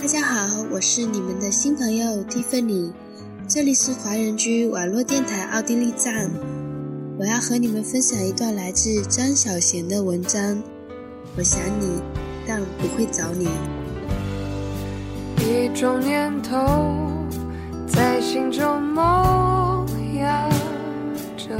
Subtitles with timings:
[0.00, 2.90] 大家好，我是你们的新朋友蒂芬妮，
[3.46, 6.30] 这里是华人居网络电台奥地利站。
[7.18, 10.62] 我要和你们分享一段来自张小娴的文章。
[11.36, 12.00] 我想你，
[12.48, 13.46] 但不会找你。
[15.44, 16.56] 一种念头
[17.86, 19.86] 在心中萌
[20.18, 20.48] 芽
[21.36, 21.54] 着。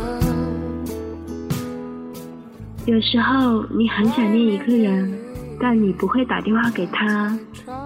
[2.86, 5.14] 有时候你很想念一个人，
[5.60, 7.38] 但你不会打电话给他，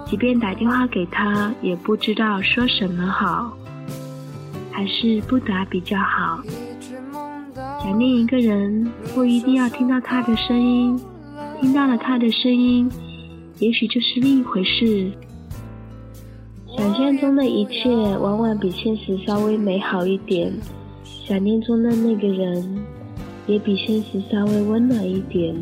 [0.07, 3.53] 即便打电话给他，也不知道说什么好，
[4.71, 6.41] 还是不打比较好。
[7.83, 11.01] 想念一个人，不一定要听到他的声音，
[11.61, 12.91] 听到了他的声音，
[13.59, 15.11] 也许就是另一回事。
[16.77, 20.53] 想象中的一切往往比现实稍微美好一点，
[21.05, 22.85] 想念中的那个人
[23.47, 25.55] 也比现实稍微温暖一点。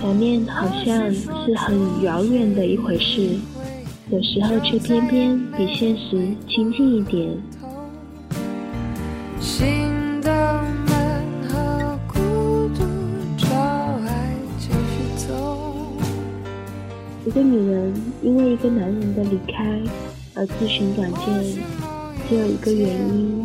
[0.00, 3.36] 想念好像是很遥远的一回事，
[4.10, 6.16] 有时候却偏偏比现实
[6.48, 7.28] 亲近一点。
[17.26, 17.92] 一个女人
[18.22, 19.78] 因为一个男人的离开
[20.34, 21.44] 而自寻短见，
[22.28, 23.44] 只有一个原因，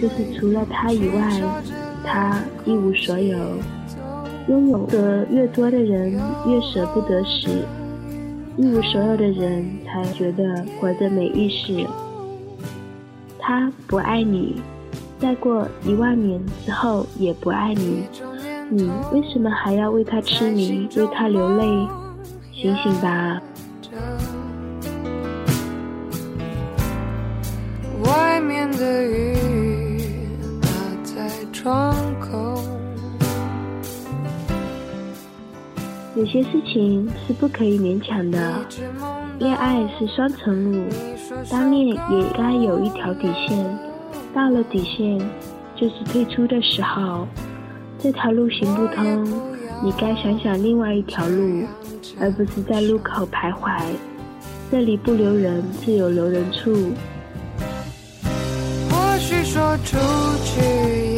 [0.00, 1.40] 就是除了他以外，
[2.04, 3.36] 他一无所有。
[4.50, 6.10] 拥有的越多的人，
[6.44, 7.48] 越舍不得时；
[8.56, 10.42] 一无所有的人，才觉得
[10.80, 11.88] 活着没意思。
[13.38, 14.60] 他不爱你，
[15.20, 18.02] 再过一万年之后也不爱你，
[18.68, 21.64] 你为什么还要为他痴迷，为他流泪？
[22.52, 23.40] 醒醒吧！
[36.20, 38.60] 有些事情是不可以勉强的。
[39.38, 40.84] 恋爱是双程路，
[41.50, 41.96] 当恋也
[42.36, 43.78] 该有一条底线。
[44.34, 45.18] 到了底线，
[45.74, 47.26] 就是退出的时候。
[47.98, 49.24] 这条路行不通，
[49.82, 51.64] 你该想想另外一条路，
[52.20, 53.80] 而不是在路口徘徊。
[54.70, 56.92] 这里不留人，自有留人处。
[58.90, 59.96] 或许说出
[60.44, 61.09] 去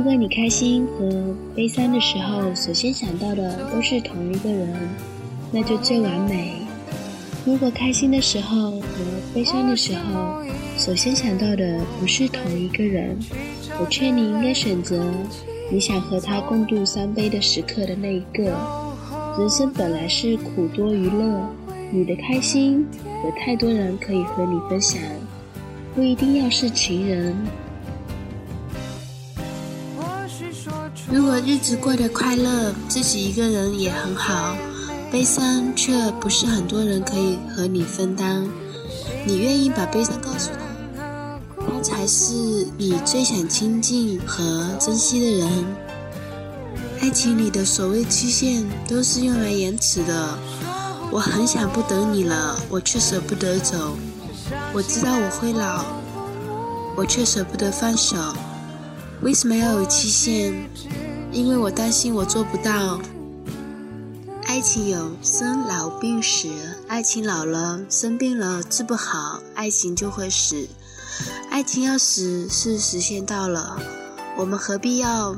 [0.00, 4.74] 如果你开心和悲伤的时候，首先想到的都是同一个人，
[5.52, 6.54] 那就最完美。
[7.44, 8.86] 如果开心的时候和
[9.34, 10.42] 悲伤的时候，
[10.78, 13.14] 首先想到的不是同一个人，
[13.78, 15.04] 我劝你应该选择
[15.70, 18.56] 你想和他共度伤悲的时刻的那一个。
[19.38, 21.46] 人生本来是苦多于乐，
[21.92, 24.98] 你的开心有太多人可以和你分享，
[25.94, 27.36] 不一定要是情人。
[31.12, 34.54] 如果日子过得快乐，自己一个人也很好；
[35.10, 38.48] 悲伤却不是很多人可以和你分担。
[39.26, 42.32] 你愿意把悲伤告诉他，他才是
[42.78, 45.50] 你最想亲近和珍惜的人。
[47.00, 50.38] 爱情里的所谓期限都是用来延迟的。
[51.10, 53.96] 我很想不等你了，我却舍不得走。
[54.72, 55.84] 我知道我会老，
[56.96, 58.16] 我却舍不得放手。
[59.22, 60.54] 为什么要有期限？
[61.32, 63.00] 因为我担心我做不到。
[64.46, 66.48] 爱情有生老病死，
[66.88, 70.66] 爱情老了生病了治不好，爱情就会死。
[71.48, 73.78] 爱情要死是时限到了，
[74.36, 75.36] 我们何必要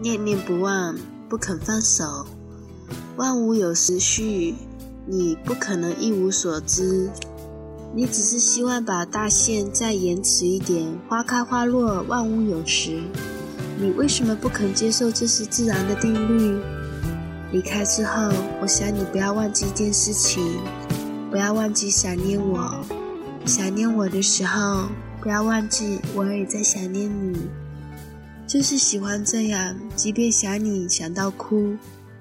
[0.00, 0.96] 念念不忘，
[1.28, 2.26] 不肯放手？
[3.16, 4.54] 万物有时序，
[5.06, 7.10] 你不可能一无所知。
[7.94, 13.02] 你只是希望把大限再延迟一点，花开花落，万物有时。
[13.80, 16.60] 你为什么不肯接受这是自然的定律？
[17.52, 18.28] 离开之后，
[18.60, 20.42] 我想你不要忘记一件事情，
[21.30, 22.84] 不要忘记想念我。
[23.46, 24.88] 想念我的时候，
[25.22, 27.38] 不要忘记我也在想念你。
[28.48, 31.76] 就是喜欢这样，即便想你想到哭，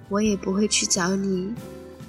[0.09, 1.53] 我也不会去找你，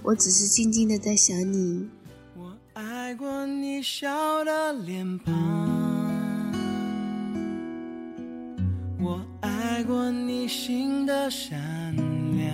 [0.02, 1.88] 我只是静静的在想你。
[2.36, 5.34] 我爱过你笑的脸庞，
[9.00, 9.20] 我
[9.78, 11.56] 爱过你心的善
[12.36, 12.52] 良。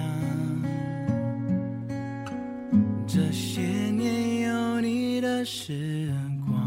[3.06, 6.12] 这些年有你的时
[6.46, 6.60] 光，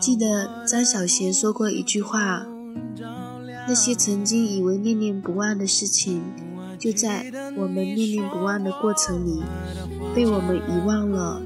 [0.00, 2.46] 记得张小娴说过一句话：
[3.66, 6.22] 那些曾经以为念念不忘的事情，
[6.78, 9.42] 就在我们念念不忘的过程里，
[10.14, 11.42] 被我们遗忘了。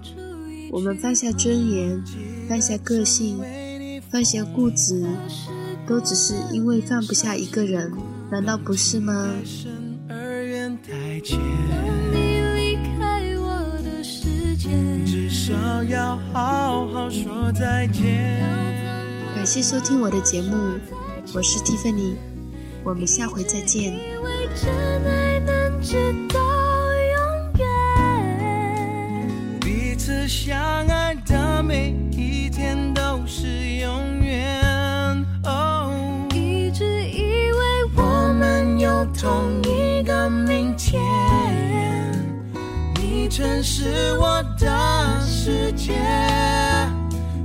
[0.72, 2.04] 我们放下尊严，
[2.46, 3.40] 放下个性，
[4.10, 5.06] 放下固执，
[5.90, 7.92] 都只是因为放不下一个人，
[8.30, 9.28] 难道不是吗？
[19.34, 20.78] 感谢收听我的节目，
[21.34, 22.14] 我是蒂芬妮
[22.84, 23.92] 我们下回再见。
[29.60, 30.56] 彼此相
[30.86, 33.48] 爱的每一天都是
[43.30, 43.84] 你曾是
[44.18, 45.94] 我的世界，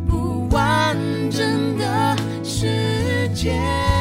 [0.10, 0.98] 不完
[1.30, 3.95] 整的世界。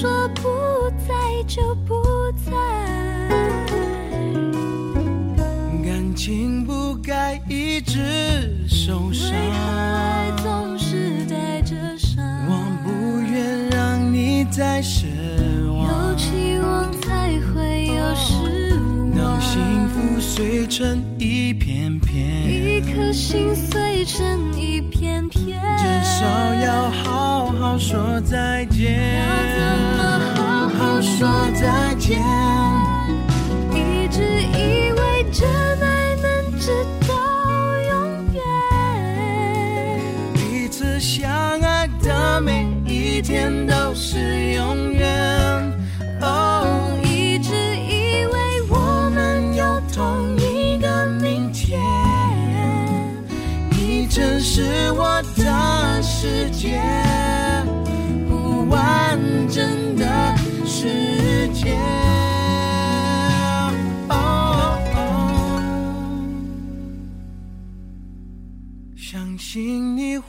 [0.00, 0.48] 说不
[1.08, 2.00] 在就不
[2.46, 2.52] 在？
[5.84, 9.66] 感情不该一直受伤为，何
[9.96, 12.24] 爱总是带着伤？
[12.46, 15.06] 我不愿让你再失
[15.66, 16.16] 望有望。
[16.16, 18.70] 期望才会有失
[19.16, 26.24] 当望，幸福碎成一片片，一颗心碎成一片片，至少
[26.54, 29.17] 要好好说再见。
[32.08, 32.47] 天。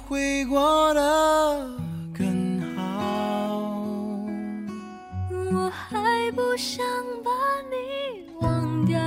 [0.07, 1.01] 会过得
[2.17, 3.61] 更好。
[5.31, 6.85] 我还不想
[7.23, 7.29] 把
[7.69, 7.75] 你
[8.39, 8.97] 忘掉。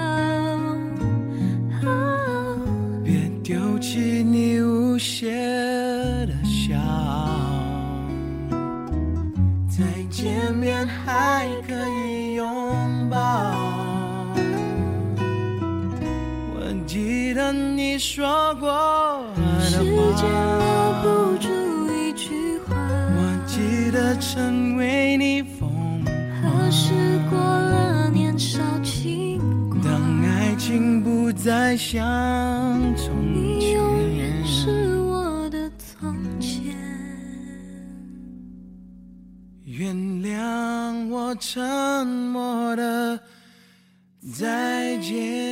[3.04, 5.30] 别丢弃你无邪
[6.26, 6.76] 的笑，
[9.68, 12.46] 再见面还可以拥
[13.10, 13.18] 抱。
[16.54, 16.56] 我
[16.86, 20.61] 记得你说过的话，
[24.22, 26.04] 成为你风
[26.40, 26.94] 何时
[27.28, 29.82] 过了年少轻狂？
[29.82, 32.00] 当爱情不再像
[32.96, 34.46] 从前你永远。
[34.46, 36.72] 是我的从前。
[39.64, 43.18] 原谅我沉默的
[44.32, 45.51] 再见。